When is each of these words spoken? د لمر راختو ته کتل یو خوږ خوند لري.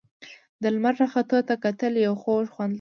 د 0.61 0.63
لمر 0.75 0.93
راختو 1.01 1.39
ته 1.47 1.55
کتل 1.63 1.93
یو 2.05 2.13
خوږ 2.21 2.45
خوند 2.53 2.67
لري. 2.67 2.69